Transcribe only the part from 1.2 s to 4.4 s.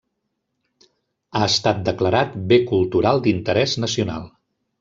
Ha estat declarat bé cultural d'interès nacional.